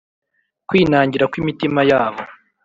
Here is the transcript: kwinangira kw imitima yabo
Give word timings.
kwinangira 0.67 1.25
kw 1.31 1.35
imitima 1.41 1.81
yabo 1.89 2.21